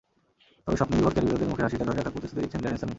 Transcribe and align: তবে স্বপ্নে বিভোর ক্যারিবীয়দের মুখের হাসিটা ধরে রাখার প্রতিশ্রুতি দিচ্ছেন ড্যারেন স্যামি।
তবে 0.65 0.77
স্বপ্নে 0.79 0.95
বিভোর 0.99 1.13
ক্যারিবীয়দের 1.15 1.49
মুখের 1.51 1.65
হাসিটা 1.67 1.85
ধরে 1.87 1.97
রাখার 1.99 2.13
প্রতিশ্রুতি 2.15 2.41
দিচ্ছেন 2.43 2.61
ড্যারেন 2.63 2.77
স্যামি। 2.79 2.89